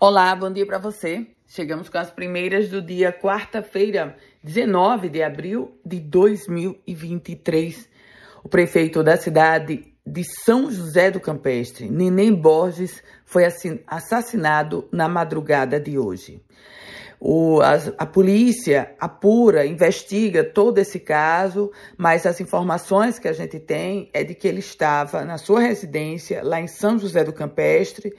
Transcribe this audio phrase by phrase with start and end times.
[0.00, 1.24] Olá, bom dia para você.
[1.46, 7.88] Chegamos com as primeiras do dia quarta-feira, 19 de abril de 2023.
[8.42, 13.44] O prefeito da cidade de São José do Campestre, Neném Borges, foi
[13.86, 16.42] assassinado na madrugada de hoje.
[17.20, 23.60] O, a, a, polícia apura, investiga todo esse caso, mas as informações que a gente
[23.60, 28.12] tem é de que ele estava na sua residência, lá em São José do Campestre,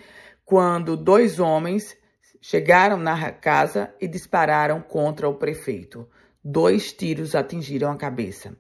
[0.45, 1.97] quando dois homens
[2.39, 6.07] chegaram na casa e dispararam contra o prefeito.
[6.43, 8.55] Dois tiros atingiram a cabeça.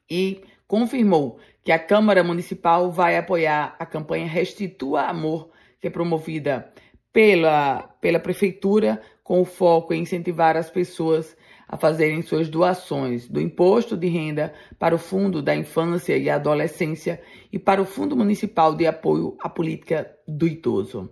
[0.10, 5.50] e confirmou que a Câmara Municipal vai apoiar a campanha Restitua Amor,
[5.80, 6.72] que é promovida
[7.12, 11.36] pela, pela Prefeitura, com o foco em incentivar as pessoas
[11.72, 17.22] a fazerem suas doações do imposto de renda para o Fundo da Infância e Adolescência
[17.52, 21.10] e para o Fundo Municipal de Apoio à Política do Idoso.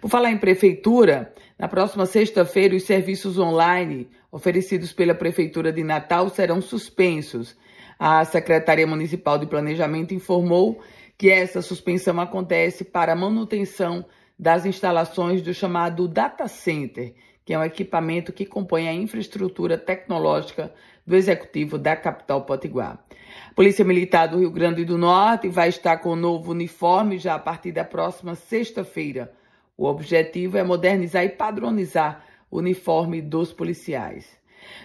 [0.00, 6.28] Por falar em prefeitura, na próxima sexta-feira os serviços online oferecidos pela Prefeitura de Natal
[6.28, 7.56] serão suspensos.
[7.98, 10.80] A Secretaria Municipal de Planejamento informou
[11.18, 14.06] que essa suspensão acontece para manutenção
[14.38, 17.12] das instalações do chamado Data Center,
[17.50, 20.72] que é um equipamento que compõe a infraestrutura tecnológica
[21.04, 23.04] do Executivo da capital potiguar.
[23.50, 27.34] A Polícia Militar do Rio Grande do Norte vai estar com o novo uniforme já
[27.34, 29.32] a partir da próxima sexta-feira.
[29.76, 34.38] O objetivo é modernizar e padronizar o uniforme dos policiais.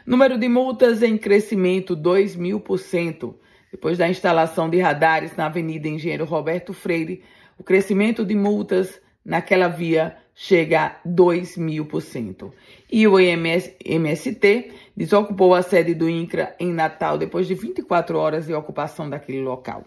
[0.03, 3.39] Número de multas em crescimento 2 mil por cento.
[3.71, 7.21] Depois da instalação de radares na Avenida Engenheiro Roberto Freire,
[7.59, 12.53] o crescimento de multas naquela via chega a 2 mil por cento.
[12.91, 18.53] E o MST desocupou a sede do INCRA em Natal depois de 24 horas de
[18.53, 19.85] ocupação daquele local.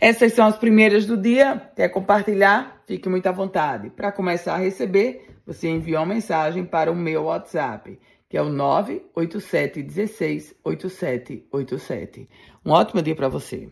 [0.00, 1.70] Essas são as primeiras do dia.
[1.74, 2.82] Quer compartilhar?
[2.86, 3.90] Fique muito à vontade.
[3.90, 7.98] Para começar a receber, você envia uma mensagem para o meu WhatsApp,
[8.28, 12.28] que é o 987 16 8787.
[12.64, 13.68] Um ótimo dia para você.